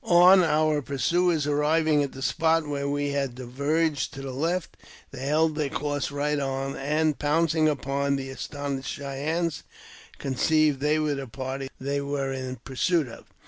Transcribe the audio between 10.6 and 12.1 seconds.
they were the party they